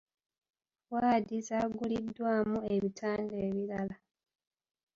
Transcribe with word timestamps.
Waadi 0.93 1.37
z'aguliddwamu 1.47 2.59
ebitanda 2.73 3.35
ebirala. 3.47 3.95